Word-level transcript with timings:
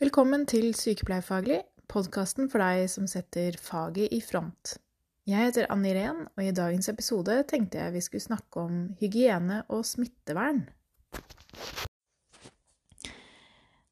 Velkommen 0.00 0.46
til 0.48 0.70
Sykepleierfaglig, 0.72 1.58
podkasten 1.92 2.46
for 2.48 2.62
deg 2.64 2.86
som 2.88 3.04
setter 3.04 3.58
faget 3.60 4.14
i 4.16 4.22
front. 4.24 4.78
Jeg 5.28 5.50
heter 5.50 5.66
Ann 5.68 5.84
Irén, 5.84 6.22
og 6.24 6.40
i 6.40 6.54
dagens 6.56 6.88
episode 6.88 7.36
tenkte 7.50 7.82
jeg 7.82 7.92
vi 7.92 8.00
skulle 8.06 8.24
snakke 8.24 8.62
om 8.62 8.78
hygiene 8.96 9.58
og 9.68 9.84
smittevern. 9.84 10.62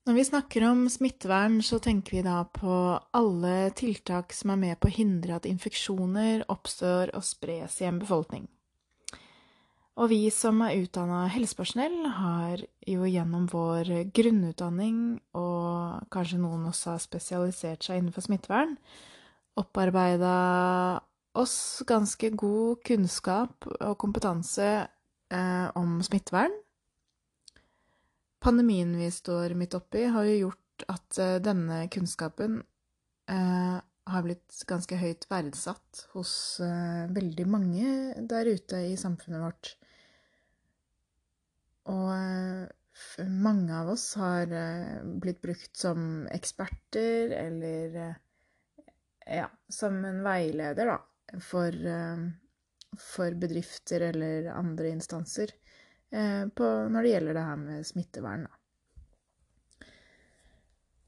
Når 0.09 0.17
vi 0.17 0.29
snakker 0.31 0.65
om 0.71 0.87
smittevern, 0.88 1.60
så 1.60 1.76
tenker 1.76 2.17
vi 2.17 2.25
da 2.25 2.40
på 2.56 2.79
alle 3.21 3.56
tiltak 3.77 4.33
som 4.33 4.56
er 4.56 4.63
med 4.65 4.81
på 4.81 4.88
å 4.88 4.97
hindre 5.03 5.37
at 5.37 5.51
infeksjoner 5.53 6.49
oppstår 6.49 7.13
og 7.13 7.29
spres 7.37 7.83
i 7.83 7.90
en 7.93 8.01
befolkning. 8.01 8.49
Og 9.99 10.13
vi 10.13 10.29
som 10.31 10.61
er 10.63 10.77
utdanna 10.79 11.25
helsepersonell, 11.35 12.04
har 12.21 12.61
jo 12.87 13.06
gjennom 13.11 13.49
vår 13.51 13.88
grunnutdanning, 14.15 15.19
og 15.35 15.58
kanskje 16.12 16.41
noen 16.42 16.66
også 16.70 16.95
har 16.95 17.02
spesialisert 17.02 17.87
seg 17.87 18.01
innenfor 18.01 18.24
smittevern, 18.24 18.77
opparbeida 19.59 20.34
oss 21.38 21.83
ganske 21.87 22.30
god 22.38 22.80
kunnskap 22.87 23.66
og 23.74 23.98
kompetanse 24.01 24.69
eh, 25.34 25.69
om 25.79 25.98
smittevern. 26.05 26.55
Pandemien 28.43 28.95
vi 28.98 29.10
står 29.10 29.55
midt 29.59 29.74
oppi, 29.79 30.06
har 30.06 30.27
jo 30.29 30.38
gjort 30.46 30.88
at 30.95 31.20
eh, 31.23 31.37
denne 31.43 31.84
kunnskapen 31.93 32.60
eh, 33.30 33.79
har 34.09 34.24
blitt 34.24 34.62
ganske 34.68 34.96
høyt 34.98 35.27
verdsatt 35.30 36.07
hos 36.15 36.32
eh, 36.65 37.05
veldig 37.12 37.46
mange 37.51 37.91
der 38.30 38.48
ute 38.48 38.80
i 38.88 38.96
samfunnet 39.01 39.43
vårt. 39.43 39.74
Og 41.93 42.09
eh, 42.15 42.65
mange 43.29 43.75
av 43.79 43.91
oss 43.95 44.15
har 44.19 44.52
eh, 44.52 45.05
blitt 45.23 45.41
brukt 45.43 45.77
som 45.77 46.27
eksperter 46.33 47.34
eller 47.37 47.97
eh, 47.97 48.15
ja, 49.38 49.49
som 49.68 50.05
en 50.05 50.23
veileder, 50.24 50.87
da, 50.87 51.38
for, 51.45 51.74
for 52.96 53.35
bedrifter 53.37 54.07
eller 54.09 54.49
andre 54.55 54.88
instanser 54.88 55.52
på, 56.09 56.68
når 56.88 57.05
det 57.05 57.10
gjelder 57.10 57.37
det 57.37 57.43
her 57.45 57.59
med 57.60 57.85
smittevern, 57.85 58.46
da. 58.49 58.59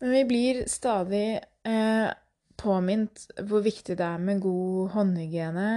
Men 0.01 0.11
vi 0.11 0.25
blir 0.25 0.61
stadig 0.69 1.41
eh, 1.63 2.11
påminnet 2.57 3.27
hvor 3.49 3.65
viktig 3.65 3.97
det 4.01 4.05
er 4.07 4.21
med 4.21 4.41
god 4.41 4.95
håndhygiene 4.95 5.71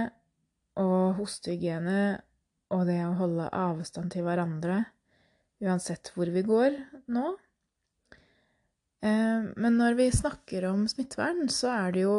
og 0.80 1.18
hostehygiene 1.18 1.98
og 2.72 2.86
det 2.88 3.00
å 3.04 3.16
holde 3.18 3.50
avstand 3.52 4.14
til 4.14 4.24
hverandre 4.24 4.78
uansett 5.64 6.12
hvor 6.14 6.30
vi 6.32 6.44
går 6.46 6.76
nå. 7.12 7.32
Eh, 9.04 9.42
men 9.60 9.76
når 9.76 9.98
vi 9.98 10.08
snakker 10.12 10.64
om 10.70 10.86
smittevern, 10.88 11.48
så 11.52 11.72
er 11.74 11.94
det 11.94 12.04
jo 12.06 12.16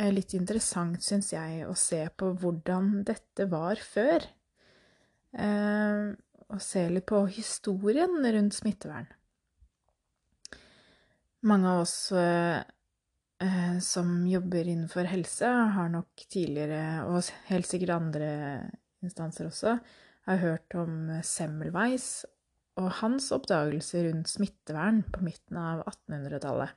eh, 0.00 0.10
litt 0.14 0.34
interessant, 0.38 0.98
syns 1.04 1.30
jeg, 1.34 1.62
å 1.66 1.74
se 1.78 2.02
på 2.18 2.32
hvordan 2.40 3.04
dette 3.06 3.46
var 3.52 3.82
før. 3.82 4.26
Eh, 5.36 6.10
og 6.46 6.62
se 6.62 6.86
litt 6.90 7.06
på 7.10 7.24
historien 7.34 8.18
rundt 8.22 8.54
smittevern. 8.54 9.08
Mange 11.46 11.70
av 11.70 11.80
oss 11.84 11.96
som 13.84 14.12
jobber 14.26 14.66
innenfor 14.70 15.06
helse, 15.10 15.50
har 15.74 15.90
nok 15.92 16.22
tidligere, 16.32 17.02
og 17.10 17.26
helt 17.50 17.68
sikkert 17.68 17.92
andre 17.98 18.30
instanser 19.04 19.50
også, 19.50 19.74
har 20.30 20.40
hørt 20.42 20.78
om 20.78 21.10
Semmelweis 21.26 22.24
og 22.76 22.90
hans 23.00 23.30
oppdagelse 23.34 24.04
rundt 24.06 24.30
smittevern 24.30 25.02
på 25.12 25.24
midten 25.24 25.58
av 25.60 25.82
1800-tallet. 25.86 26.76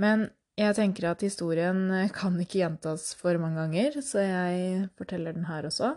Men 0.00 0.28
jeg 0.58 0.76
tenker 0.78 1.10
at 1.10 1.22
historien 1.26 1.88
kan 2.14 2.38
ikke 2.38 2.60
gjentas 2.60 3.10
for 3.18 3.38
mange 3.42 3.58
ganger, 3.58 3.98
så 4.06 4.22
jeg 4.22 4.88
forteller 4.98 5.34
den 5.34 5.48
her 5.50 5.66
også. 5.66 5.96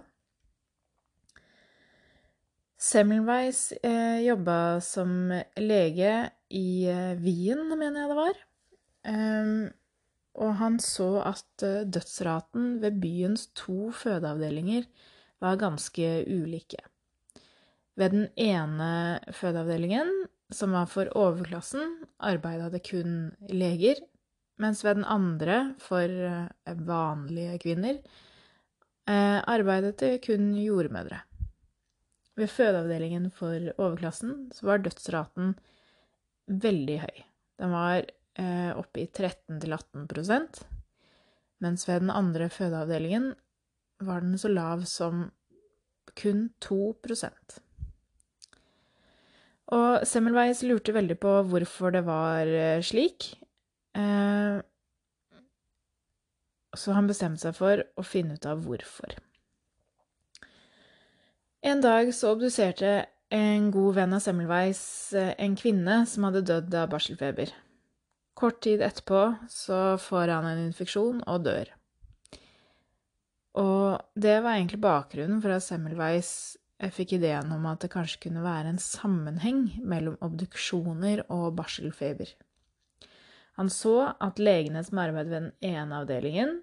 Semmelweis 2.78 3.72
eh, 3.81 4.22
jobba 4.22 4.78
som 4.85 5.31
lege 5.58 6.12
i 6.53 6.85
eh, 6.85 7.18
Wien, 7.18 7.64
mener 7.74 8.03
jeg 8.03 8.12
det 8.12 8.18
var. 8.19 8.41
Um, 9.08 9.69
og 10.38 10.52
han 10.59 10.75
så 10.84 11.24
at 11.25 11.64
uh, 11.66 11.88
dødsraten 11.88 12.75
ved 12.84 13.00
byens 13.02 13.47
to 13.58 13.90
fødeavdelinger 13.96 14.85
var 15.41 15.58
ganske 15.58 16.09
ulike. 16.28 16.84
Ved 17.97 18.13
den 18.13 18.28
ene 18.38 19.19
fødeavdelingen, 19.34 20.12
som 20.53 20.75
var 20.78 20.88
for 20.91 21.09
overklassen, 21.18 21.97
arbeida 22.24 22.69
det 22.72 22.84
kun 22.88 23.31
leger, 23.50 24.00
mens 24.62 24.84
ved 24.85 25.00
den 25.00 25.08
andre, 25.09 25.74
for 25.81 26.06
eh, 26.06 26.78
vanlige 26.88 27.58
kvinner, 27.66 28.00
eh, 29.09 29.40
arbeidet 29.41 29.97
det 30.02 30.13
kun 30.25 30.53
jordmødre. 30.62 31.24
Ved 32.38 32.53
fødeavdelingen 32.53 33.31
for 33.34 33.74
overklassen 33.81 34.52
så 34.53 34.69
var 34.69 34.85
dødsraten 34.85 35.56
veldig 36.47 37.00
høy. 37.02 37.24
Den 37.58 37.74
var 37.74 38.06
eh, 38.38 38.72
oppe 38.78 39.02
i 39.02 39.09
13-18% 39.09 40.68
mens 41.64 41.88
ved 41.90 42.03
den 42.06 42.14
andre 42.14 42.50
fødeavdelingen 42.53 43.31
var 44.06 44.22
den 44.22 44.38
så 44.38 44.52
lav 44.52 44.84
som 44.85 45.29
kun 46.18 46.50
2 46.62 46.78
og 49.75 50.07
Semmelweis 50.07 50.63
lurte 50.63 50.95
veldig 50.95 51.17
på 51.19 51.33
hvorfor 51.51 51.91
det 51.95 52.05
var 52.07 52.47
eh, 52.47 52.79
slik. 52.85 53.33
Eh, 53.97 54.59
så 56.78 56.95
han 56.95 57.09
bestemte 57.09 57.41
seg 57.41 57.57
for 57.57 57.83
å 57.97 58.05
finne 58.05 58.38
ut 58.38 58.47
av 58.47 58.63
hvorfor. 58.63 59.17
En 61.67 61.81
dag 61.83 62.13
så 62.16 62.31
obduserte 62.35 63.07
en 63.33 63.72
god 63.73 63.97
venn 63.97 64.16
av 64.16 64.23
Semmelweis 64.23 64.81
eh, 65.17 65.33
en 65.35 65.57
kvinne 65.59 66.03
som 66.07 66.28
hadde 66.29 66.45
dødd 66.47 66.78
av 66.79 66.94
barselfeber. 66.94 67.51
Kort 68.38 68.61
tid 68.63 68.84
etterpå 68.85 69.23
så 69.51 69.97
får 69.99 70.31
han 70.31 70.47
en 70.47 70.63
infeksjon 70.67 71.25
og 71.25 71.44
dør. 71.49 71.73
Og 73.57 73.97
det 74.13 74.38
var 74.45 74.55
egentlig 74.55 74.79
bakgrunnen 74.84 75.41
for 75.41 75.57
at 75.57 75.66
Semmelweis 75.66 76.31
jeg 76.78 76.94
fikk 76.94 77.16
ideen 77.18 77.50
om 77.56 77.64
at 77.70 77.82
det 77.82 77.90
kanskje 77.94 78.28
kunne 78.28 78.44
være 78.46 78.70
en 78.70 78.82
sammenheng 78.82 79.64
mellom 79.82 80.18
obduksjoner 80.22 81.24
og 81.34 81.56
barselfeber. 81.58 82.30
Han 83.58 83.72
så 83.74 84.12
at 84.22 84.38
legene 84.38 84.84
som 84.86 85.02
arbeidet 85.02 85.32
ved 85.32 85.48
den 85.48 85.74
ene 85.74 86.04
avdelingen, 86.04 86.60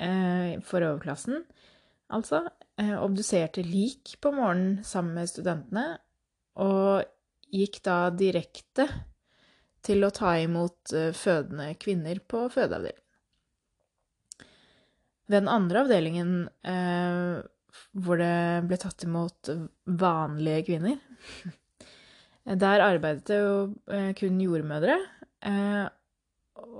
eh, 0.00 0.56
for 0.64 0.80
overklassen, 0.80 1.44
altså, 2.08 2.46
eh, 2.80 2.96
obduserte 2.96 3.62
lik 3.62 4.16
på 4.20 4.32
morgenen 4.32 4.80
sammen 4.84 5.14
med 5.20 5.28
studentene, 5.28 5.98
og 6.56 7.04
gikk 7.52 7.82
da 7.84 8.08
direkte 8.08 8.88
til 9.84 10.04
å 10.04 10.14
ta 10.14 10.38
imot 10.40 10.94
eh, 10.96 11.12
fødende 11.12 11.74
kvinner 11.76 12.24
på 12.24 12.46
fødeavdelingen. 12.48 12.98
Ved 15.28 15.42
den 15.44 15.48
andre 15.48 15.84
avdelingen 15.84 16.32
hvor 17.92 18.20
det 18.20 18.66
ble 18.68 18.78
tatt 18.80 19.04
imot 19.06 19.50
vanlige 20.00 20.68
kvinner. 20.70 21.00
Der 22.42 22.82
arbeidet 22.82 23.28
det 23.30 23.38
jo 23.38 23.58
eh, 23.86 24.10
kun 24.18 24.40
jordmødre. 24.42 24.96
Eh, 25.46 25.84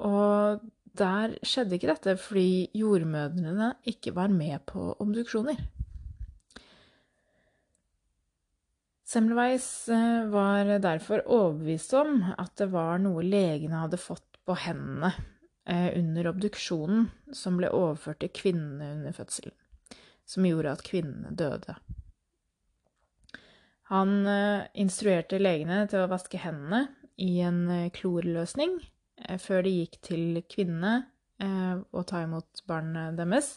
og 0.02 0.64
der 0.98 1.36
skjedde 1.46 1.78
ikke 1.78 1.92
dette 1.92 2.16
fordi 2.20 2.66
jordmødrene 2.76 3.72
ikke 3.88 4.14
var 4.16 4.32
med 4.34 4.58
på 4.66 4.90
obduksjoner. 5.00 5.60
Semmelweis 9.06 9.68
eh, 9.92 10.26
var 10.34 10.74
derfor 10.82 11.22
overbevist 11.26 11.94
om 11.94 12.24
at 12.34 12.56
det 12.58 12.72
var 12.74 12.98
noe 12.98 13.22
legene 13.22 13.84
hadde 13.84 14.02
fått 14.02 14.42
på 14.42 14.58
hendene 14.66 15.14
under 15.70 16.26
obduksjonen 16.26 17.04
som 17.38 17.54
ble 17.54 17.68
overført 17.70 18.18
til 18.24 18.32
kvinnene 18.34 18.88
under 18.96 19.14
fødselen 19.14 19.54
som 20.28 20.46
gjorde 20.46 20.76
at 20.76 20.84
kvinnene 20.86 21.34
døde. 21.36 21.76
Han 23.92 24.26
eh, 24.26 24.64
instruerte 24.80 25.40
legene 25.40 25.84
til 25.90 26.04
å 26.04 26.10
vaske 26.10 26.40
hendene 26.40 26.86
i 27.20 27.42
en 27.44 27.66
eh, 27.68 27.90
klorløsning 27.92 28.78
eh, 28.80 29.36
før 29.40 29.66
de 29.66 29.74
gikk 29.82 29.98
til 30.12 30.44
kvinnene 30.48 31.02
og 31.42 32.04
ta 32.06 32.20
imot 32.22 32.60
barnet 32.70 33.16
deres. 33.18 33.56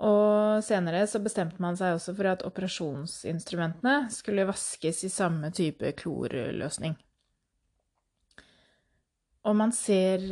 Og 0.00 0.62
senere 0.64 1.02
så 1.10 1.20
bestemte 1.20 1.60
man 1.60 1.76
seg 1.76 1.98
også 1.98 2.14
for 2.16 2.30
at 2.30 2.44
operasjonsinstrumentene 2.46 4.06
skulle 4.14 4.46
vaskes 4.48 5.02
i 5.04 5.10
samme 5.12 5.50
type 5.52 5.90
klorløsning. 5.98 6.94
Og 9.44 9.58
man 9.60 9.76
ser 9.76 10.24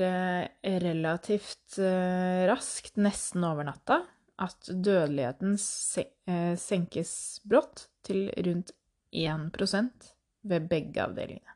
relativt 0.64 1.76
raskt, 2.48 2.96
nesten 2.96 3.44
over 3.44 3.68
natta, 3.68 4.00
at 4.42 4.68
dødeligheten 4.68 5.56
eh, 5.56 6.54
senkes 6.60 7.12
brått 7.48 7.86
til 8.06 8.28
rundt 8.46 8.72
1 9.16 10.10
ved 10.46 10.68
begge 10.70 11.02
avdelingene. 11.02 11.54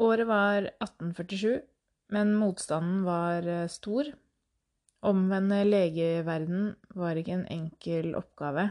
Året 0.00 0.26
var 0.28 0.68
1847, 0.80 1.60
men 2.16 2.34
motstanden 2.36 3.02
var 3.04 3.46
eh, 3.48 3.66
stor. 3.68 4.12
Omvende 5.00 5.62
legeverden 5.64 6.74
var 6.96 7.16
ikke 7.16 7.38
en 7.38 7.48
enkel 7.52 8.14
oppgave, 8.16 8.70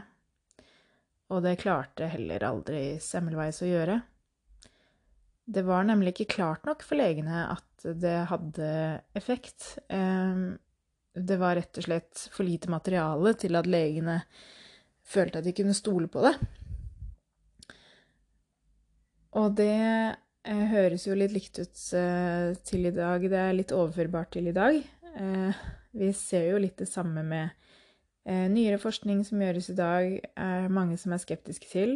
og 1.30 1.42
det 1.42 1.58
klarte 1.62 2.10
heller 2.10 2.46
aldri 2.46 2.82
Semmelweis 3.02 3.62
å 3.62 3.70
gjøre. 3.70 4.00
Det 5.50 5.62
var 5.66 5.86
nemlig 5.86 6.14
ikke 6.14 6.36
klart 6.36 6.66
nok 6.68 6.84
for 6.86 7.00
legene 7.00 7.44
at 7.50 7.86
det 7.98 8.16
hadde 8.30 8.70
effekt. 9.18 9.78
Ehm, 9.90 10.58
det 11.14 11.38
var 11.40 11.56
rett 11.58 11.80
og 11.80 11.86
slett 11.88 12.26
for 12.30 12.46
lite 12.46 12.70
materiale 12.70 13.32
til 13.40 13.58
at 13.58 13.66
legene 13.66 14.20
følte 15.10 15.40
at 15.40 15.48
de 15.48 15.54
kunne 15.56 15.74
stole 15.74 16.06
på 16.12 16.22
det. 16.22 16.34
Og 19.38 19.54
det 19.58 19.74
eh, 19.74 20.64
høres 20.72 21.06
jo 21.06 21.16
litt 21.18 21.34
likt 21.34 21.60
ut 21.60 21.82
eh, 21.98 22.52
til 22.66 22.86
i 22.90 22.94
dag. 22.94 23.26
Det 23.30 23.40
er 23.40 23.56
litt 23.56 23.74
overførbart 23.74 24.32
til 24.36 24.50
i 24.50 24.54
dag. 24.54 24.78
Eh, 25.16 25.64
vi 25.98 26.12
ser 26.14 26.50
jo 26.52 26.62
litt 26.62 26.78
det 26.78 26.90
samme 26.90 27.26
med 27.26 27.56
nyere 28.30 28.76
forskning 28.78 29.22
som 29.26 29.40
gjøres 29.42 29.70
i 29.72 29.74
dag, 29.74 30.10
er 30.38 30.66
mange 30.70 30.94
som 31.00 31.10
er 31.16 31.22
skeptiske 31.22 31.66
til. 31.66 31.94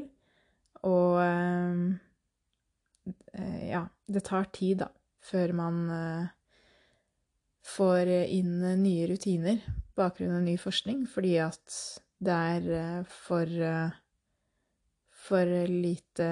Og 0.82 1.20
det 4.06 4.24
tar 4.26 4.48
tid, 4.54 4.84
da, 4.84 4.88
før 5.24 5.54
man 5.56 5.78
får 7.64 8.10
inn 8.28 8.58
nye 8.82 9.06
rutiner 9.08 9.60
på 9.64 10.02
bakgrunn 10.02 10.36
av 10.36 10.42
ny 10.44 10.58
forskning, 10.60 11.06
fordi 11.08 11.38
at 11.40 11.78
det 12.24 12.38
er 12.54 13.06
for 13.08 13.48
for 15.24 15.48
lite 15.70 16.28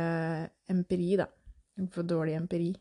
empiri, 0.70 1.16
da. 1.20 1.28
For 1.92 2.04
dårlig 2.06 2.36
empiri. 2.36 2.72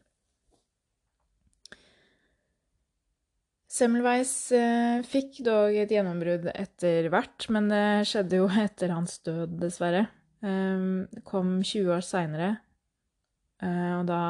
Semmelweis 3.71 4.33
eh, 4.51 4.99
fikk 5.07 5.39
dog 5.45 5.77
et 5.79 5.91
gjennombrudd 5.93 6.49
etter 6.51 7.07
hvert, 7.13 7.47
men 7.55 7.69
det 7.71 7.85
skjedde 8.09 8.41
jo 8.41 8.49
etter 8.65 8.91
hans 8.91 9.15
død, 9.23 9.55
dessverre. 9.61 10.03
Eh, 10.43 10.83
det 11.07 11.23
kom 11.27 11.61
20 11.63 11.93
år 11.95 12.03
seinere, 12.03 12.49
eh, 12.51 12.59
og 13.61 14.07
da 14.09 14.21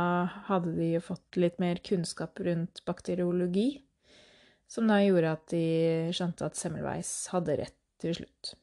hadde 0.49 0.73
de 0.75 0.89
jo 0.95 1.03
fått 1.05 1.37
litt 1.39 1.59
mer 1.63 1.79
kunnskap 1.85 2.39
rundt 2.43 2.81
bakteriologi, 2.87 3.83
som 4.67 4.87
da 4.91 4.97
gjorde 5.03 5.35
at 5.37 5.45
de 5.53 5.65
skjønte 6.15 6.47
at 6.47 6.59
Semmelweis 6.59 7.11
hadde 7.31 7.55
rett 7.61 7.77
til 8.03 8.17
slutt. 8.17 8.53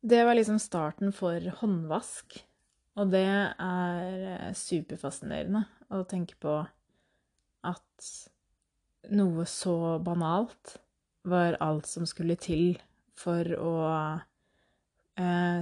Det 0.00 0.22
var 0.24 0.36
liksom 0.36 0.58
starten 0.58 1.12
for 1.12 1.44
håndvask, 1.60 2.38
og 2.96 3.10
det 3.12 3.26
er 3.28 4.14
eh, 4.32 4.52
superfascinerende 4.56 5.66
å 5.92 6.00
tenke 6.08 6.38
på 6.40 6.54
at 7.68 8.08
noe 9.12 9.44
så 9.48 9.98
banalt 10.00 10.78
var 11.28 11.58
alt 11.60 11.88
som 11.88 12.08
skulle 12.08 12.38
til 12.40 12.80
for 13.20 13.44
å 13.60 13.74
eh, 13.90 14.24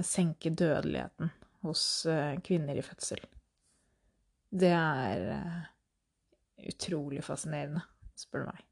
senke 0.05 0.51
dødeligheten 0.55 1.31
hos 1.65 1.83
eh, 2.05 2.39
kvinner 2.45 2.77
i 2.77 2.85
fødsel. 2.85 3.21
Det 4.49 4.71
er 4.73 5.29
eh, 5.35 5.61
utrolig 6.71 7.23
fascinerende, 7.25 7.83
spør 8.17 8.45
du 8.45 8.51
meg. 8.51 8.65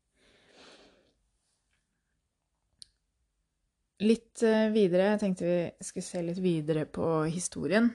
Litt 4.07 4.43
eh, 4.45 4.67
videre, 4.73 5.13
jeg 5.13 5.23
tenkte 5.23 5.49
vi 5.49 5.87
skulle 5.89 6.05
se 6.05 6.21
litt 6.25 6.43
videre 6.43 6.85
på 6.85 7.07
historien 7.33 7.91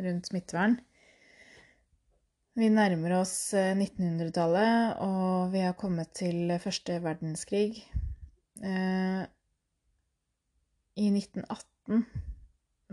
rundt 0.00 0.30
smittevern. 0.30 0.78
Vi 2.56 2.68
nærmer 2.68 3.14
oss 3.22 3.54
1900-tallet, 3.56 4.96
eh, 4.96 5.04
og 5.06 5.52
vi 5.54 5.62
har 5.64 5.78
kommet 5.78 6.12
til 6.18 6.52
første 6.60 6.98
verdenskrig. 7.04 7.84
Eh, 8.62 9.22
I 11.00 11.08
1918 11.08 12.31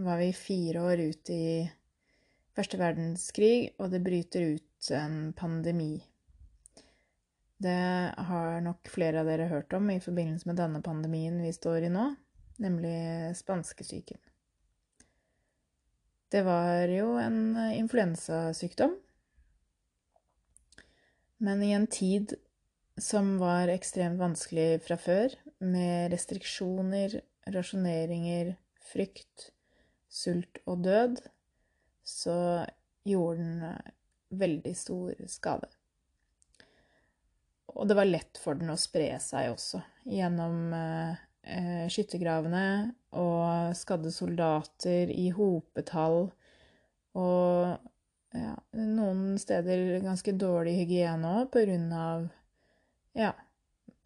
var 0.03 0.21
vi 0.21 0.31
fire 0.33 0.83
år 0.83 1.03
ut 1.11 1.29
i 1.33 1.43
første 2.55 2.79
verdenskrig, 2.79 3.75
og 3.79 3.91
det 3.93 4.03
bryter 4.05 4.55
ut 4.55 4.91
en 4.95 5.33
pandemi. 5.37 5.97
Det 7.59 7.75
har 8.29 8.61
nok 8.63 8.87
flere 8.87 9.21
av 9.21 9.27
dere 9.27 9.49
hørt 9.51 9.73
om 9.75 9.91
i 9.91 9.99
forbindelse 10.03 10.47
med 10.47 10.59
denne 10.59 10.81
pandemien 10.83 11.41
vi 11.43 11.51
står 11.55 11.89
i 11.89 11.93
nå 11.93 12.09
nemlig 12.59 13.37
spanskesyken. 13.37 14.17
Det 16.29 16.41
var 16.45 16.91
jo 16.93 17.15
en 17.17 17.57
influensasykdom, 17.73 18.93
men 21.37 21.63
i 21.63 21.71
en 21.73 21.87
tid 21.87 22.35
som 22.99 23.37
var 23.39 23.71
ekstremt 23.71 24.19
vanskelig 24.19 24.81
fra 24.85 24.97
før, 24.99 25.33
med 25.63 26.11
restriksjoner, 26.13 27.15
rasjoneringer, 27.49 28.53
frykt, 28.91 29.49
sult 30.09 30.61
og 30.65 30.83
død, 30.85 31.21
så 32.03 32.65
gjorde 33.07 33.43
den 33.43 34.39
veldig 34.39 34.73
stor 34.77 35.13
skade. 35.29 35.69
Og 37.77 37.87
det 37.87 37.97
var 37.97 38.09
lett 38.09 38.39
for 38.41 38.57
den 38.57 38.73
å 38.73 38.79
spre 38.79 39.11
seg 39.21 39.51
også, 39.53 39.81
gjennom 40.09 40.73
eh, 40.73 41.19
eh, 41.45 41.85
skyttergravene 41.91 42.65
og 43.19 43.77
skadde 43.77 44.11
soldater 44.13 45.13
i 45.13 45.29
hopetall 45.33 46.27
og 47.17 47.77
ja, 48.35 48.55
noen 48.77 49.37
steder 49.41 49.99
ganske 50.03 50.33
dårlig 50.37 50.75
hygiene 50.83 51.31
òg 51.39 51.53
på 51.53 51.63
grunn 51.65 51.87
av 51.93 52.27
ja, 53.17 53.31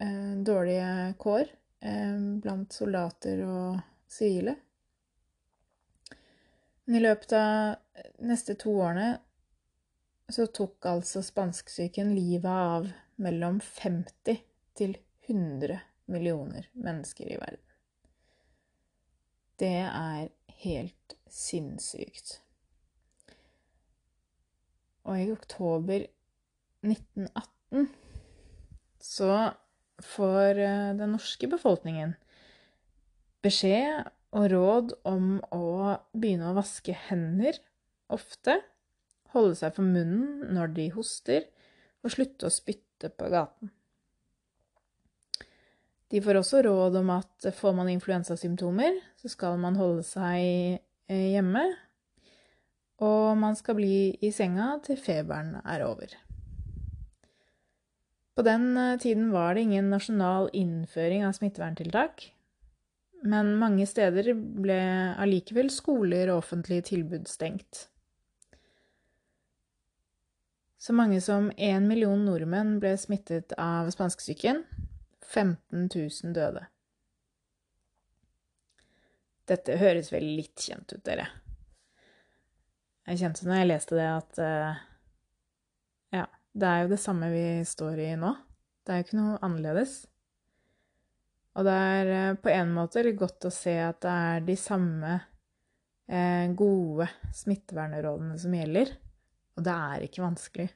eh, 0.00 0.30
dårlige 0.46 1.14
kår 1.20 1.44
eh, 1.84 2.16
blant 2.44 2.72
soldater 2.72 3.44
og 3.44 3.82
sivile. 4.08 4.56
Men 6.84 6.96
i 6.96 7.04
løpet 7.04 7.32
av 7.38 8.02
neste 8.28 8.56
to 8.60 8.74
årene 8.84 9.14
så 10.32 10.46
tok 10.46 10.86
altså 10.88 11.22
spansksyken 11.24 12.14
livet 12.16 12.50
av 12.50 12.88
mellom 13.20 13.60
50 13.64 14.40
til 14.76 14.96
100 15.28 15.78
millioner 16.12 16.68
mennesker 16.72 17.30
i 17.32 17.38
verden. 17.40 17.60
Det 19.60 19.76
er 19.86 20.28
helt 20.64 21.16
sinnssykt. 21.30 22.38
Og 25.04 25.20
i 25.20 25.30
oktober 25.32 26.06
1918 26.84 27.88
så 29.04 29.30
får 30.04 30.60
eh, 30.64 30.92
den 30.98 31.12
norske 31.14 31.48
befolkningen 31.48 32.14
beskjed 33.44 34.08
og 34.34 34.50
råd 34.50 34.96
om 35.06 35.38
å 35.54 35.94
begynne 36.12 36.50
å 36.50 36.56
vaske 36.56 36.94
hender 37.06 37.60
ofte, 38.12 38.58
holde 39.34 39.54
seg 39.58 39.76
for 39.76 39.86
munnen 39.86 40.50
når 40.54 40.74
de 40.76 40.88
hoster, 40.94 41.46
og 42.04 42.12
slutte 42.12 42.48
å 42.48 42.52
spytte 42.52 43.10
på 43.14 43.30
gaten. 43.32 43.70
De 46.12 46.20
får 46.22 46.38
også 46.38 46.60
råd 46.66 46.98
om 47.00 47.14
at 47.14 47.48
får 47.56 47.72
man 47.78 47.88
influensasymptomer, 47.90 49.00
så 49.22 49.30
skal 49.32 49.56
man 49.58 49.78
holde 49.78 50.04
seg 50.06 50.42
eh, 51.08 51.30
hjemme. 51.32 51.64
Og 53.02 53.34
man 53.40 53.56
skal 53.58 53.78
bli 53.80 53.96
i 54.22 54.30
senga 54.34 54.76
til 54.84 55.00
feberen 55.00 55.56
er 55.64 55.82
over. 55.86 56.12
På 58.36 58.44
den 58.46 58.76
eh, 58.76 58.98
tiden 59.02 59.32
var 59.34 59.56
det 59.56 59.64
ingen 59.66 59.90
nasjonal 59.90 60.52
innføring 60.54 61.24
av 61.26 61.34
smitteverntiltak. 61.38 62.28
Men 63.24 63.54
mange 63.56 63.86
steder 63.88 64.34
ble 64.36 64.78
allikevel 65.16 65.70
skoler 65.72 66.28
og 66.28 66.42
offentlige 66.42 66.90
tilbud 66.90 67.28
stengt. 67.30 67.86
Så 70.76 70.92
mange 70.92 71.22
som 71.24 71.48
én 71.56 71.86
million 71.88 72.20
nordmenn 72.26 72.76
ble 72.82 72.92
smittet 73.00 73.54
av 73.56 73.88
spanskesyken, 73.94 74.60
15 75.24 75.88
000 75.88 76.34
døde. 76.36 76.66
Dette 79.48 79.78
høres 79.80 80.10
vel 80.12 80.26
litt 80.36 80.60
kjent 80.60 80.92
ut, 80.92 81.00
dere. 81.04 81.30
Jeg 83.08 83.20
kjente 83.20 83.48
når 83.48 83.62
jeg 83.62 83.70
leste 83.70 83.96
det, 83.96 84.08
at 84.08 84.38
uh, 84.40 84.84
ja, 86.16 86.26
det 86.52 86.68
er 86.68 86.84
jo 86.84 86.92
det 86.92 87.00
samme 87.00 87.28
vi 87.32 87.46
står 87.68 88.00
i 88.04 88.10
nå. 88.20 88.36
Det 88.84 88.92
er 88.92 89.00
jo 89.00 89.06
ikke 89.08 89.18
noe 89.22 89.40
annerledes. 89.44 90.02
Og 91.54 91.66
det 91.66 91.74
er 91.74 92.12
uh, 92.12 92.38
på 92.42 92.50
en 92.50 92.72
måte 92.74 93.04
litt 93.06 93.18
godt 93.20 93.48
å 93.48 93.54
se 93.54 93.76
at 93.82 94.00
det 94.02 94.14
er 94.28 94.46
de 94.46 94.56
samme 94.58 95.16
uh, 95.18 96.46
gode 96.58 97.08
smittevernrådene 97.42 98.38
som 98.42 98.56
gjelder. 98.58 98.96
Og 99.54 99.66
det 99.66 99.76
er 99.90 100.08
ikke 100.08 100.24
vanskelig. 100.24 100.70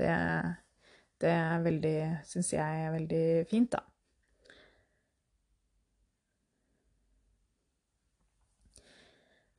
Det 0.00 0.10
det 1.20 1.30
er 1.36 1.64
veldig 1.64 1.96
Syns 2.28 2.54
jeg 2.54 2.84
er 2.86 2.92
veldig 2.94 3.24
fint, 3.50 3.74
da. 3.74 3.84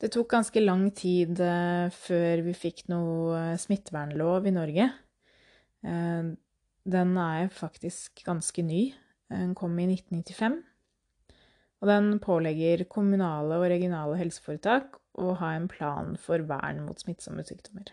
Det 0.02 0.10
tok 0.10 0.32
ganske 0.32 0.58
lang 0.64 0.88
tid 0.98 1.38
eh, 1.38 1.86
før 1.94 2.40
vi 2.42 2.56
fikk 2.58 2.88
noe 2.90 3.36
eh, 3.38 3.60
smittevernlov 3.62 4.48
i 4.50 4.54
Norge. 4.56 4.88
Eh, 5.86 6.32
den 6.96 7.12
er 7.22 7.52
faktisk 7.54 8.24
ganske 8.26 8.64
ny. 8.66 8.80
Den 9.32 9.56
kom 9.58 9.78
i 9.80 9.88
1995. 9.90 10.60
Og 11.82 11.90
den 11.90 12.12
pålegger 12.22 12.84
kommunale 12.90 13.58
og 13.58 13.66
regionale 13.72 14.18
helseforetak 14.20 15.00
å 15.18 15.34
ha 15.40 15.54
en 15.56 15.66
plan 15.70 16.14
for 16.20 16.44
vern 16.46 16.84
mot 16.86 17.00
smittsomme 17.00 17.42
sykdommer. 17.46 17.90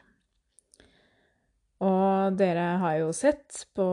Og 1.80 2.36
dere 2.38 2.66
har 2.82 2.98
jo 3.00 3.12
sett 3.16 3.64
på 3.76 3.88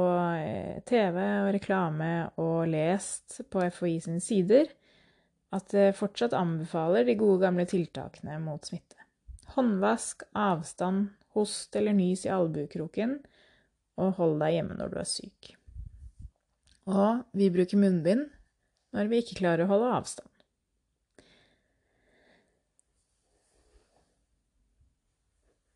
TV 0.90 1.18
og 1.22 1.52
reklame 1.54 2.10
og 2.42 2.66
lest 2.72 3.40
på 3.52 3.62
FHI 3.70 3.94
sine 4.02 4.22
sider 4.22 4.72
at 5.54 5.70
det 5.70 5.94
fortsatt 5.96 6.34
anbefaler 6.36 7.06
de 7.06 7.14
gode 7.18 7.44
gamle 7.44 7.66
tiltakene 7.70 8.40
mot 8.42 8.66
smitte. 8.66 8.98
Håndvask, 9.54 10.26
avstand, 10.34 11.12
host 11.36 11.76
eller 11.78 11.94
nys 11.96 12.26
i 12.26 12.32
albuekroken, 12.34 13.20
og 13.96 14.18
hold 14.18 14.40
deg 14.42 14.58
hjemme 14.58 14.76
når 14.76 14.92
du 14.92 14.98
er 15.00 15.08
syk. 15.08 15.55
Og 16.86 17.24
vi 17.34 17.50
bruker 17.50 17.80
munnbind 17.80 18.28
når 18.94 19.10
vi 19.10 19.20
ikke 19.22 19.40
klarer 19.40 19.66
å 19.66 19.70
holde 19.70 19.92
avstand. 19.98 20.30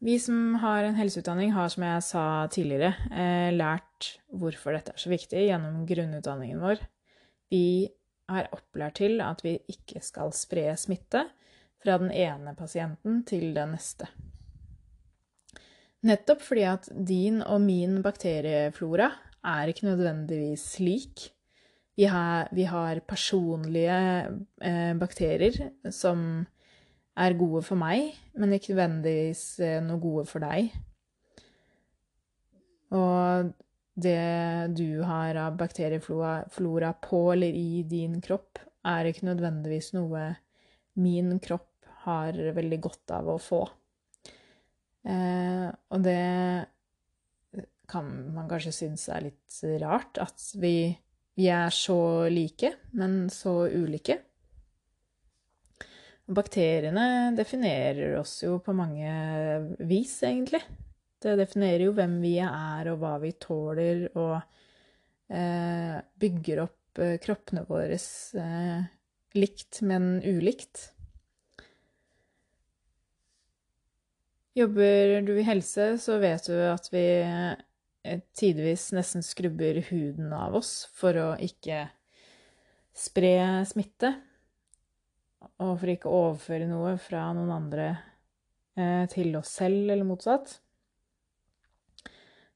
Vi 0.00 0.14
som 0.22 0.54
har 0.62 0.86
en 0.86 0.96
helseutdanning, 0.96 1.50
har, 1.52 1.68
som 1.68 1.84
jeg 1.84 2.04
sa 2.06 2.24
tidligere, 2.48 2.94
eh, 3.12 3.50
lært 3.52 4.14
hvorfor 4.32 4.72
dette 4.72 4.94
er 4.94 5.02
så 5.02 5.10
viktig 5.12 5.42
gjennom 5.44 5.82
grunnutdanningen 5.84 6.62
vår. 6.62 6.80
Vi 7.52 7.90
er 8.30 8.48
opplært 8.54 8.96
til 9.02 9.20
at 9.20 9.44
vi 9.44 9.58
ikke 9.68 10.00
skal 10.00 10.32
spre 10.32 10.70
smitte 10.80 11.26
fra 11.82 11.98
den 12.00 12.14
ene 12.16 12.54
pasienten 12.56 13.20
til 13.28 13.52
den 13.52 13.74
neste. 13.76 14.08
Nettopp 16.08 16.46
fordi 16.46 16.64
at 16.64 16.88
din 16.96 17.42
og 17.44 17.60
min 17.60 18.00
bakterieflora 18.00 19.10
er 19.46 19.70
ikke 19.70 19.88
nødvendigvis 19.88 20.66
lik. 20.82 21.30
Vi 21.96 22.06
har, 22.08 22.48
vi 22.52 22.64
har 22.68 23.02
personlige 23.08 23.96
eh, 24.62 24.92
bakterier 24.98 25.56
som 25.92 26.46
er 27.20 27.36
gode 27.38 27.62
for 27.66 27.80
meg, 27.80 28.14
men 28.38 28.54
ikke 28.56 28.72
nødvendigvis 28.72 29.44
eh, 29.64 29.80
noe 29.84 30.00
gode 30.00 30.24
for 30.30 30.44
deg. 30.44 30.70
Og 32.96 33.50
det 34.00 34.74
du 34.78 35.02
har 35.04 35.36
av 35.38 35.58
bakterieflora 35.60 36.94
på 37.02 37.20
eller 37.34 37.54
i 37.54 37.82
din 37.88 38.20
kropp, 38.24 38.62
er 38.86 39.10
ikke 39.10 39.28
nødvendigvis 39.28 39.92
noe 39.92 40.30
min 41.00 41.36
kropp 41.42 41.68
har 42.06 42.36
veldig 42.56 42.80
godt 42.80 43.12
av 43.18 43.28
å 43.28 43.36
få. 43.42 43.60
Eh, 45.04 45.68
og 45.68 46.04
det 46.04 46.20
kan 47.90 48.08
man 48.34 48.48
kanskje 48.50 48.72
synes 48.74 49.08
er 49.10 49.26
litt 49.28 49.60
rart, 49.82 50.20
at 50.22 50.44
vi, 50.62 50.92
vi 51.38 51.48
er 51.52 51.72
så 51.74 52.28
like, 52.32 52.74
men 52.96 53.24
så 53.32 53.64
ulike. 53.68 54.20
Bakteriene 56.30 57.32
definerer 57.34 58.14
oss 58.20 58.36
jo 58.44 58.60
på 58.62 58.74
mange 58.76 59.10
vis, 59.82 60.12
egentlig. 60.22 60.62
Det 61.20 61.34
definerer 61.40 61.88
jo 61.88 61.96
hvem 61.96 62.20
vi 62.22 62.36
er, 62.44 62.92
og 62.92 63.00
hva 63.02 63.16
vi 63.20 63.32
tåler, 63.42 64.06
og 64.14 64.36
eh, 65.34 65.98
bygger 66.22 66.62
opp 66.62 67.02
eh, 67.02 67.18
kroppene 67.20 67.66
våre 67.66 67.98
eh, 67.98 68.86
likt, 69.36 69.82
men 69.82 70.22
ulikt. 70.22 70.86
Jobber 74.54 75.20
du 75.26 75.34
i 75.34 75.46
helse, 75.46 75.92
så 76.02 76.20
vet 76.22 76.46
du 76.46 76.56
at 76.70 76.88
vi 76.94 77.04
tidvis 78.36 78.90
nesten 78.96 79.24
skrubber 79.24 79.80
huden 79.90 80.32
av 80.32 80.56
oss 80.60 80.88
for 80.96 81.16
å 81.20 81.28
ikke 81.42 81.84
spre 82.96 83.34
smitte, 83.68 84.14
og 85.60 85.76
for 85.80 85.92
ikke 85.92 86.08
å 86.08 86.24
overføre 86.30 86.68
noe 86.68 86.96
fra 87.00 87.30
noen 87.36 87.52
andre 87.54 87.86
eh, 88.76 89.04
til 89.12 89.36
oss 89.38 89.52
selv, 89.60 89.88
eller 89.88 90.06
motsatt. 90.08 90.58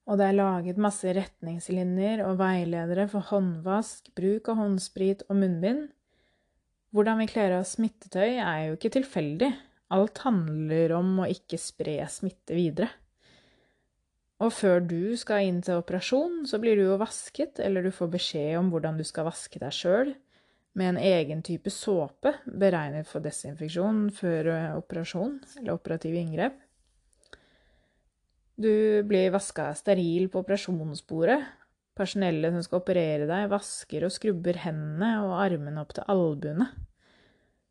Og 0.04 0.20
det 0.20 0.26
er 0.28 0.36
laget 0.36 0.80
masse 0.80 1.12
retningslinjer 1.16 2.20
og 2.26 2.36
veiledere 2.40 3.06
for 3.08 3.24
håndvask, 3.30 4.10
bruk 4.16 4.50
av 4.52 4.60
håndsprit 4.60 5.24
og 5.30 5.38
munnbind. 5.40 5.86
Hvordan 6.94 7.22
vi 7.22 7.28
kler 7.30 7.56
av 7.56 7.64
smittetøy 7.66 8.36
er 8.36 8.66
jo 8.66 8.76
ikke 8.76 8.92
tilfeldig. 8.98 9.48
Alt 9.94 10.20
handler 10.26 10.92
om 10.98 11.24
å 11.24 11.30
ikke 11.30 11.58
spre 11.60 11.96
smitte 12.12 12.56
videre. 12.56 12.90
Og 14.44 14.52
før 14.52 14.82
du 14.84 15.14
skal 15.16 15.46
inn 15.48 15.62
til 15.64 15.80
operasjon, 15.80 16.42
så 16.48 16.58
blir 16.60 16.76
du 16.76 16.84
jo 16.84 17.00
vasket, 17.00 17.60
eller 17.64 17.84
du 17.84 17.92
får 17.94 18.10
beskjed 18.12 18.58
om 18.58 18.68
hvordan 18.72 18.98
du 19.00 19.04
skal 19.08 19.28
vaske 19.30 19.60
deg 19.62 19.72
sjøl, 19.72 20.12
med 20.74 20.90
en 20.90 20.98
egen 21.00 21.40
type 21.46 21.70
såpe 21.70 22.32
beregnet 22.44 23.06
for 23.06 23.22
desinfeksjon 23.24 24.08
før 24.16 24.50
operasjon 24.74 25.36
eller 25.60 25.76
operative 25.76 26.18
inngrep. 26.18 26.56
Du 28.58 29.02
blir 29.06 29.30
vaska 29.34 29.68
steril 29.78 30.26
på 30.30 30.42
operasjonsbordet. 30.42 31.38
Personellet 31.94 32.56
som 32.56 32.64
skal 32.66 32.82
operere 32.82 33.28
deg, 33.30 33.46
vasker 33.52 34.06
og 34.06 34.12
skrubber 34.14 34.58
hendene 34.64 35.12
og 35.22 35.36
armene 35.44 35.78
opp 35.82 35.94
til 35.94 36.10
albuene. 36.10 36.66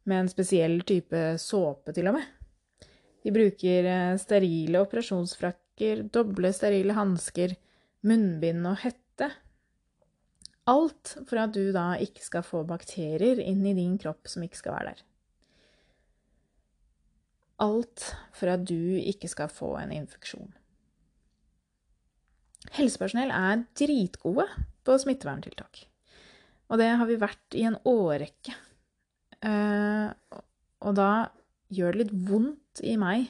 Med 0.08 0.24
en 0.24 0.32
spesiell 0.32 0.80
type 0.88 1.20
såpe, 1.44 1.92
til 1.96 2.08
og 2.08 2.18
med. 2.18 2.32
De 3.24 3.36
bruker 3.36 3.92
sterile 4.20 4.80
sterile 4.88 5.62
operasjonsfrakker, 5.74 6.10
doble 6.12 6.53
sterile 6.53 6.94
hansker, 6.94 7.56
munnbind 8.03 8.65
og 8.68 8.77
hette. 8.84 9.32
Alt 10.65 11.18
for 11.27 11.39
at 11.39 11.53
du 11.53 11.72
da 11.74 11.98
ikke 12.00 12.24
skal 12.24 12.44
få 12.44 12.63
bakterier 12.63 13.39
inn 13.39 13.65
i 13.65 13.74
din 13.74 13.98
kropp 13.98 14.27
som 14.27 14.44
ikke 14.44 14.58
skal 14.58 14.74
være 14.74 14.94
der. 14.94 15.03
Alt 17.60 18.15
for 18.34 18.50
at 18.50 18.65
du 18.65 18.98
ikke 18.98 19.27
skal 19.27 19.50
få 19.50 19.77
en 19.77 19.92
infeksjon. 19.92 20.53
Helsepersonell 22.74 23.32
er 23.32 23.65
dritgode 23.75 24.48
på 24.86 24.98
smitteverntiltak. 24.98 25.88
Og 26.72 26.80
det 26.80 26.96
har 26.98 27.06
vi 27.06 27.20
vært 27.20 27.56
i 27.56 27.65
en 27.68 27.75
årrekke. 27.86 28.56
Eh, 29.44 30.10
og 30.84 30.96
da 30.96 31.30
gjør 31.70 31.92
det 31.92 32.00
litt 32.06 32.30
vondt 32.30 32.82
i 32.84 32.96
meg 32.98 33.27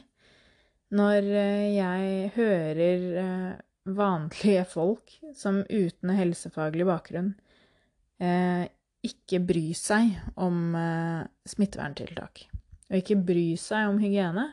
når 0.93 1.27
eh, 1.27 1.65
jeg 1.75 2.31
hører 2.37 3.05
eh, 3.23 3.61
vanlige 3.97 4.63
folk 4.69 5.15
som 5.35 5.61
uten 5.67 6.13
helsefaglig 6.15 6.87
bakgrunn 6.87 7.33
ikke 9.03 9.41
bryr 9.43 9.75
seg 9.75 10.13
om 10.39 10.77
smitteverntiltak. 11.49 12.45
Og 12.87 12.95
ikke 13.01 13.17
bry 13.27 13.57
seg 13.59 13.89
om 13.89 13.97
hygiene. 13.99 14.45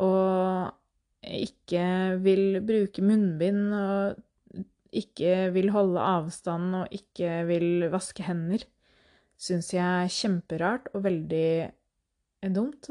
Og 0.00 0.70
ikke 1.26 1.84
vil 2.24 2.62
bruke 2.64 3.04
munnbind 3.04 3.74
og 3.76 4.62
ikke 4.96 5.50
vil 5.52 5.68
holde 5.74 6.00
avstand 6.00 6.76
og 6.80 6.94
ikke 6.94 7.42
vil 7.48 7.88
vaske 7.92 8.24
hender, 8.24 8.64
syns 9.38 9.72
jeg 9.74 9.84
er 9.84 10.12
kjemperart 10.12 10.88
og 10.94 11.04
veldig 11.04 11.50
dumt. 12.54 12.90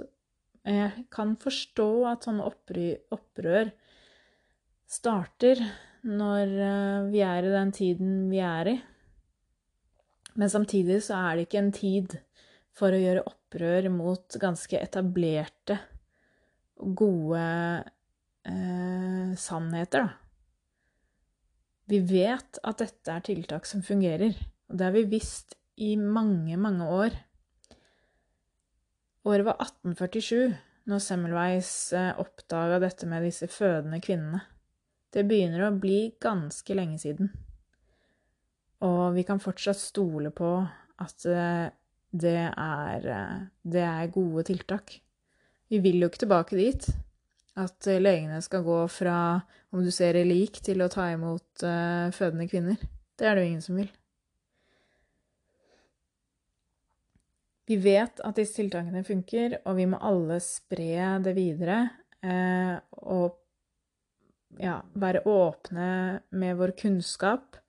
Jeg 0.68 1.06
kan 1.14 1.36
forstå 1.40 1.90
at 2.10 2.26
sånne 2.28 2.44
opprør 2.44 3.70
starter 4.88 5.62
når 6.08 6.54
eh, 6.64 7.08
vi 7.12 7.24
er 7.24 7.48
i 7.48 7.54
den 7.54 7.74
tiden 7.76 8.16
vi 8.32 8.42
er 8.44 8.72
i. 8.74 8.78
Men 10.38 10.52
samtidig 10.52 11.00
så 11.08 11.18
er 11.18 11.38
det 11.38 11.48
ikke 11.48 11.62
en 11.64 11.74
tid 11.76 12.18
for 12.78 12.94
å 12.94 13.02
gjøre 13.02 13.26
opprør 13.26 13.90
mot 13.90 14.38
ganske 14.42 14.78
etablerte, 14.80 15.80
gode 16.78 17.44
eh, 18.46 19.34
sannheter, 19.40 20.06
da. 20.06 20.24
Vi 21.88 22.02
vet 22.04 22.60
at 22.68 22.82
dette 22.84 23.14
er 23.14 23.24
tiltak 23.24 23.66
som 23.66 23.80
fungerer, 23.86 24.36
og 24.68 24.76
det 24.76 24.84
har 24.84 24.94
vi 24.94 25.06
visst 25.08 25.56
i 25.80 25.94
mange, 25.96 26.58
mange 26.60 26.84
år. 26.92 27.16
Året 29.28 29.44
var 29.44 29.58
1847 29.60 30.54
når 30.88 31.02
Semmelweis 31.04 31.72
eh, 31.96 32.14
oppdaga 32.22 32.78
dette 32.80 33.08
med 33.10 33.26
disse 33.28 33.50
fødende 33.52 34.00
kvinnene. 34.04 34.40
Det 35.12 35.26
begynner 35.28 35.66
å 35.68 35.74
bli 35.76 36.14
ganske 36.24 36.78
lenge 36.78 37.00
siden. 37.02 37.34
Og 38.88 39.18
vi 39.18 39.26
kan 39.28 39.42
fortsatt 39.44 39.80
stole 39.82 40.32
på 40.36 40.52
at 41.04 41.28
eh, 41.28 41.68
det 42.16 42.38
er, 42.54 43.10
eh, 43.18 43.36
det 43.68 43.84
er 43.84 44.16
gode 44.16 44.48
tiltak. 44.48 44.96
Vi 45.68 45.84
vil 45.84 46.00
jo 46.00 46.08
ikke 46.08 46.24
tilbake 46.24 46.60
dit. 46.60 46.88
At 47.60 47.90
legene 47.90 48.40
skal 48.46 48.64
gå 48.64 48.80
fra 48.94 49.20
om 49.76 49.84
du 49.84 49.92
ser 49.92 50.16
lik, 50.24 50.62
til 50.64 50.86
å 50.86 50.92
ta 50.94 51.10
imot 51.12 51.66
fødende 52.16 52.46
kvinner. 52.48 52.78
Det 53.18 53.26
er 53.26 53.34
det 53.34 53.44
jo 53.44 53.50
ingen 53.50 53.66
som 53.66 53.80
vil. 53.82 53.90
Vi 57.68 57.76
vet 57.84 58.22
at 58.24 58.38
disse 58.40 58.62
tiltakene 58.62 59.04
funker, 59.04 59.58
og 59.68 59.76
vi 59.76 59.88
må 59.92 60.00
alle 60.00 60.40
spre 60.44 61.18
det 61.24 61.34
videre. 61.36 61.82
Eh, 62.24 62.78
og 63.04 63.36
ja, 64.64 64.78
være 64.96 65.26
åpne 65.28 65.90
med 66.32 66.56
vår 66.62 66.74
kunnskap, 66.80 67.60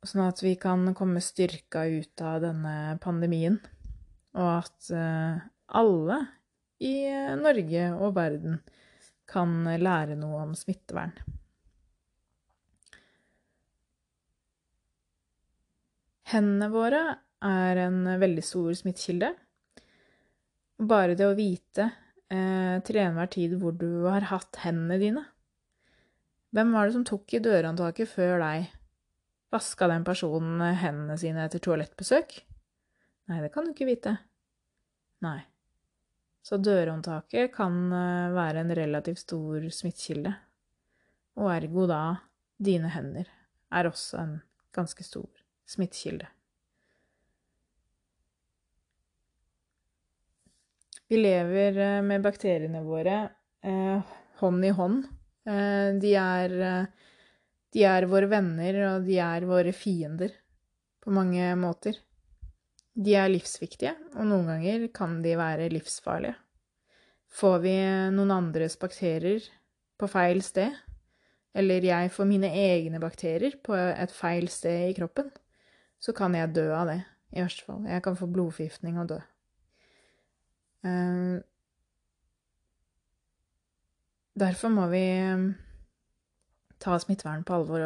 sånn 0.00 0.24
at 0.24 0.40
vi 0.40 0.54
kan 0.60 0.94
komme 0.96 1.20
styrka 1.20 1.84
ut 1.92 2.24
av 2.24 2.40
denne 2.46 2.96
pandemien. 3.04 3.60
Og 4.38 4.50
at 4.62 4.90
eh, 4.96 5.44
alle 5.76 6.18
i 6.80 6.94
Norge 7.36 7.86
og 7.98 8.16
verden 8.16 8.62
kan 9.28 9.60
lære 9.68 10.16
noe 10.16 10.40
om 10.46 10.56
smittevern. 10.56 11.12
Hendene 16.28 16.72
våre 16.72 17.02
er 17.44 17.80
en 17.84 18.02
veldig 18.20 18.44
stor 18.44 18.72
smittekilde. 18.78 19.32
Bare 20.78 21.16
det 21.18 21.26
å 21.26 21.36
vite 21.38 21.88
eh, 22.30 22.78
til 22.86 23.00
enhver 23.02 23.30
tid 23.32 23.56
hvor 23.58 23.74
du 23.78 24.06
har 24.06 24.28
hatt 24.30 24.60
hendene 24.64 24.98
dine. 25.00 25.24
Hvem 26.54 26.72
var 26.72 26.86
det 26.86 26.96
som 26.96 27.04
tok 27.06 27.34
i 27.36 27.42
dørhåndtaket 27.44 28.08
før 28.08 28.38
deg? 28.42 28.70
Vaska 29.52 29.88
den 29.90 30.04
personen 30.04 30.62
hendene 30.80 31.16
sine 31.20 31.44
etter 31.44 31.62
toalettbesøk? 31.64 32.34
Nei, 33.28 33.42
det 33.44 33.52
kan 33.52 33.66
du 33.66 33.74
ikke 33.74 33.88
vite. 33.88 34.14
Nei. 35.24 35.40
Så 36.44 36.56
dørhåndtaket 36.62 37.52
kan 37.54 37.80
eh, 37.92 38.36
være 38.36 38.64
en 38.64 38.74
relativt 38.78 39.26
stor 39.26 39.66
smittekilde. 39.74 40.32
Og 41.38 41.52
ergo 41.52 41.84
da 41.90 42.02
dine 42.58 42.90
hender 42.90 43.28
er 43.74 43.90
også 43.90 44.22
en 44.22 44.34
ganske 44.74 45.04
stor 45.04 45.28
smittekilde. 45.68 46.30
Vi 51.08 51.16
lever 51.16 51.78
eh, 51.78 52.00
med 52.04 52.24
bakteriene 52.24 52.82
våre 52.84 53.20
eh, 53.64 54.16
hånd 54.40 54.64
i 54.64 54.72
hånd. 54.76 55.06
Eh, 55.48 55.94
de, 56.00 56.12
er, 56.20 56.56
eh, 56.60 57.14
de 57.72 57.86
er 57.88 58.08
våre 58.10 58.28
venner, 58.28 58.82
og 58.90 59.08
de 59.08 59.16
er 59.24 59.46
våre 59.48 59.72
fiender 59.72 60.34
på 61.04 61.14
mange 61.14 61.48
måter. 61.56 61.96
De 62.98 63.14
er 63.14 63.30
livsviktige, 63.30 63.94
og 64.18 64.26
noen 64.26 64.50
ganger 64.52 64.88
kan 64.94 65.20
de 65.24 65.36
være 65.38 65.70
livsfarlige. 65.72 66.36
Får 67.28 67.58
vi 67.62 67.74
noen 68.12 68.32
andres 68.34 68.78
bakterier 68.80 69.44
på 70.00 70.08
feil 70.10 70.40
sted, 70.42 70.74
eller 71.58 71.84
jeg 71.84 72.12
får 72.14 72.28
mine 72.28 72.50
egne 72.52 73.00
bakterier 73.02 73.56
på 73.64 73.76
et 73.76 74.12
feil 74.14 74.48
sted 74.52 74.88
i 74.88 74.96
kroppen, 74.96 75.30
så 76.00 76.14
kan 76.16 76.34
jeg 76.36 76.54
dø 76.56 76.68
av 76.74 76.90
det, 76.90 77.00
i 77.34 77.42
verste 77.42 77.66
fall. 77.66 77.84
Jeg 77.88 78.04
kan 78.04 78.16
få 78.18 78.28
blodforgiftning 78.30 78.98
og 79.00 79.12
dø. 79.14 79.20
Uh, 80.86 81.40
derfor 84.38 84.70
må 84.70 84.86
vi 84.92 85.04
ta 86.78 86.98
smittevern 87.02 87.44
på 87.44 87.58
alvor, 87.58 87.82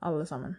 alle 0.00 0.26
sammen. 0.26 0.56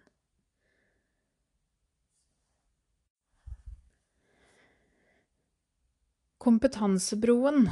Kompetansebroen 6.44 7.70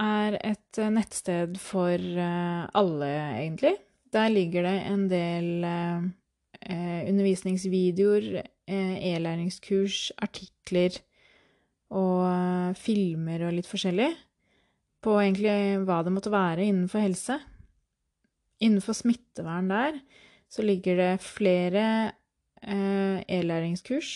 er 0.00 0.36
et 0.44 0.80
eh, 0.80 0.90
nettsted 0.92 1.56
for 1.60 1.96
eh, 1.96 2.64
alle, 2.76 3.10
egentlig. 3.40 3.76
Der 4.12 4.32
ligger 4.32 4.66
det 4.66 4.76
en 4.90 5.06
del 5.08 5.64
eh, 5.64 7.08
undervisningsvideoer, 7.08 8.42
e-læringskurs, 8.70 10.10
artikler 10.22 11.00
og 11.90 12.76
filmer 12.78 13.46
og 13.46 13.54
litt 13.56 13.68
forskjellig 13.68 14.10
på 15.00 15.16
egentlig 15.18 15.80
hva 15.88 16.00
det 16.04 16.12
måtte 16.14 16.32
være 16.32 16.66
innenfor 16.68 17.02
helse. 17.02 17.38
Innenfor 18.60 18.98
smittevern 18.98 19.70
der 19.72 20.00
så 20.50 20.62
ligger 20.66 20.98
det 21.00 21.12
flere 21.24 21.84
e-læringskurs. 22.60 24.10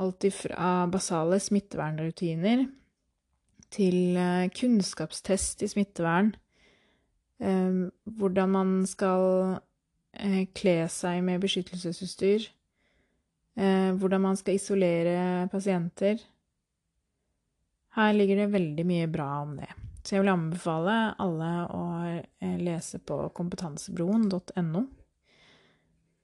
Alt 0.00 0.24
ifra 0.26 0.86
basale 0.90 1.38
smittevernrutiner 1.38 2.64
til 3.70 4.16
eh, 4.16 4.50
kunnskapstest 4.50 5.62
i 5.62 5.68
smittevern, 5.70 6.32
eh, 7.40 7.88
hvordan 8.04 8.48
man 8.48 8.72
skal 8.86 9.58
eh, 10.14 10.46
kle 10.54 10.88
seg 10.90 11.22
med 11.24 11.42
beskyttelsesutstyr, 11.44 12.48
hvordan 13.56 14.22
man 14.22 14.38
skal 14.38 14.56
isolere 14.56 15.48
pasienter. 15.52 16.20
Her 17.96 18.12
ligger 18.14 18.38
det 18.38 18.52
veldig 18.52 18.84
mye 18.86 19.08
bra 19.10 19.28
om 19.42 19.56
det. 19.58 19.68
Så 20.04 20.14
jeg 20.14 20.24
vil 20.24 20.32
anbefale 20.32 20.94
alle 21.20 21.50
å 21.76 21.82
lese 22.62 23.00
på 23.04 23.18
kompetansebroen.no. 23.36 24.84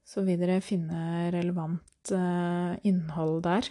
Så 0.07 0.23
vil 0.25 0.39
dere 0.41 0.63
finne 0.65 1.29
relevant 1.35 2.13
uh, 2.15 2.79
innhold 2.87 3.43
der. 3.45 3.69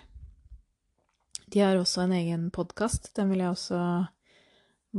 De 1.48 1.64
har 1.64 1.80
også 1.80 2.04
en 2.04 2.16
egen 2.18 2.50
podkast. 2.54 3.14
Den 3.16 3.32
vil 3.32 3.46
jeg 3.46 3.54
også 3.54 3.80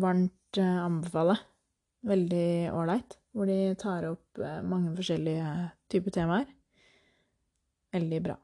varmt 0.00 0.60
anbefale. 0.62 1.36
Veldig 2.06 2.72
ålreit. 2.72 3.18
Hvor 3.36 3.50
de 3.50 3.74
tar 3.76 4.08
opp 4.08 4.40
mange 4.64 4.94
forskjellige 4.96 5.50
typer 5.92 6.14
temaer. 6.16 6.48
Veldig 7.92 8.22
bra. 8.24 8.38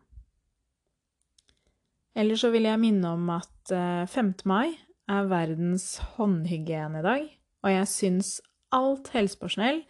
Ellers 2.14 2.42
så 2.44 2.50
vil 2.52 2.68
jeg 2.68 2.80
minne 2.82 3.14
om 3.16 3.30
at 3.32 3.72
5. 4.12 4.32
mai 4.44 4.74
er 5.08 5.28
verdens 5.30 5.96
håndhygienedag, 6.16 7.24
og 7.64 7.70
jeg 7.72 7.88
syns 7.88 8.32
alt 8.72 9.08
helsepersonell 9.14 9.82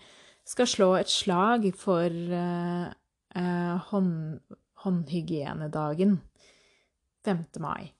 skal 0.48 0.68
slå 0.68 0.90
et 0.98 1.10
slag 1.10 1.66
for 1.78 2.10
eh, 2.10 3.74
hånd, 3.90 4.12
håndhygienedagen 4.84 6.20
5. 7.26 7.44
mai. 7.62 7.92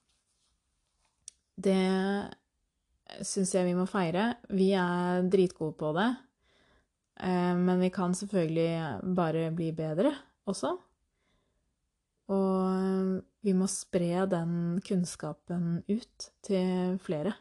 Det 1.63 1.79
syns 3.23 3.55
jeg 3.55 3.69
vi 3.69 3.77
må 3.77 3.87
feire. 3.91 4.33
Vi 4.51 4.73
er 4.79 5.29
dritgode 5.31 5.77
på 5.79 5.93
det. 5.97 6.09
Eh, 7.23 7.55
men 7.59 7.83
vi 7.83 7.93
kan 7.95 8.17
selvfølgelig 8.17 9.15
bare 9.17 9.51
bli 9.55 9.71
bedre 9.77 10.15
også. 10.49 10.75
Og 12.31 13.23
vi 13.43 13.55
må 13.57 13.67
spre 13.71 14.27
den 14.31 14.79
kunnskapen 14.87 15.81
ut 15.91 16.29
til 16.47 17.01
flere. 17.03 17.35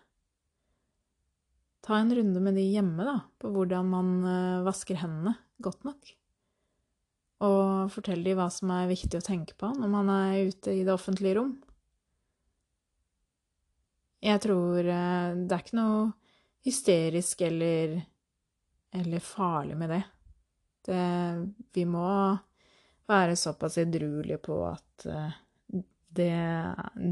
Ta 1.85 1.99
en 1.99 2.13
runde 2.13 2.41
med 2.41 2.57
de 2.57 2.65
hjemme, 2.65 3.05
da, 3.05 3.19
på 3.41 3.51
hvordan 3.53 3.93
man 3.93 4.17
eh, 4.25 4.65
vasker 4.65 4.99
hendene 5.01 5.35
godt 5.61 5.85
nok 5.85 6.15
og 7.41 7.89
fortell 7.93 8.21
dem 8.25 8.37
hva 8.37 8.47
som 8.53 8.71
er 8.73 8.89
viktig 8.91 9.17
å 9.17 9.25
tenke 9.25 9.57
på 9.57 9.71
når 9.73 9.91
man 9.91 10.09
er 10.13 10.51
ute 10.51 10.75
i 10.75 10.83
det 10.85 10.93
offentlige 10.93 11.39
rom. 11.39 11.55
Jeg 14.21 14.41
tror 14.43 14.85
eh, 14.85 15.37
det 15.41 15.55
er 15.55 15.63
ikke 15.63 15.79
noe 15.79 16.03
hysterisk 16.67 17.41
eller, 17.47 17.95
eller 18.93 19.23
farlig 19.25 19.77
med 19.79 19.95
det. 19.95 20.01
det. 20.85 21.05
Vi 21.73 21.87
må 21.89 22.05
være 23.09 23.35
såpass 23.39 23.77
edruelig 23.81 24.39
på 24.45 24.57
at 24.67 25.05
eh, 25.09 25.37
det, 26.11 26.31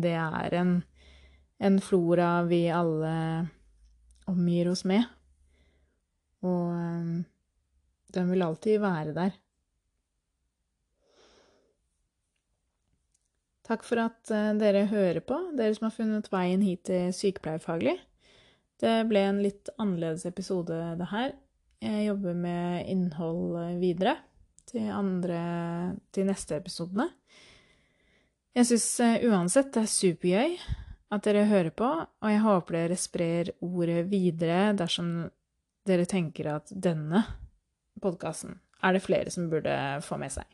det 0.03 0.15
er 0.15 0.55
en, 0.59 0.73
en 1.57 1.79
flora 1.81 2.43
vi 2.47 2.65
alle 2.73 3.13
omgir 4.29 4.69
oss 4.71 4.85
med. 4.87 5.05
Og 6.45 6.73
eh, 6.75 7.13
den 8.15 8.33
vil 8.33 8.45
alltid 8.45 8.81
være 8.83 9.15
der. 9.17 9.37
Takk 13.69 13.83
for 13.85 14.01
at 14.01 14.31
eh, 14.33 14.53
dere 14.59 14.87
hører 14.89 15.21
på, 15.21 15.41
dere 15.57 15.75
som 15.77 15.89
har 15.89 15.97
funnet 15.97 16.31
veien 16.33 16.63
hit 16.65 16.87
til 16.89 17.11
Sykepleierfaglig. 17.15 17.99
Det 18.79 18.95
ble 19.09 19.25
en 19.27 19.43
litt 19.43 19.69
annerledes 19.75 20.23
episode, 20.29 20.75
det 20.99 21.11
her. 21.11 21.35
Jeg 21.83 22.09
jobber 22.09 22.35
med 22.35 22.87
innhold 22.91 23.79
videre 23.79 24.17
til, 24.69 24.85
andre, 24.93 25.39
til 26.15 26.29
neste 26.29 26.59
episodene. 26.59 27.09
Jeg 28.57 28.69
syns 28.69 28.87
eh, 29.05 29.25
uansett 29.29 29.73
det 29.75 29.85
er 29.85 29.91
supergøy 29.93 30.55
at 31.09 31.25
dere 31.25 31.47
hører 31.49 31.73
på, 31.73 31.89
og 32.05 32.29
jeg 32.29 32.45
håper 32.45 32.77
dere 32.77 32.97
sprer 32.99 33.51
ordet 33.65 34.03
videre 34.11 34.71
dersom 34.77 35.29
dere 35.89 36.05
tenker 36.09 36.51
at 36.53 36.69
denne 36.69 37.23
podkasten 38.01 38.59
er 38.85 38.95
det 38.95 39.03
flere 39.03 39.33
som 39.33 39.49
burde 39.51 39.75
få 40.05 40.19
med 40.21 40.33
seg. 40.33 40.45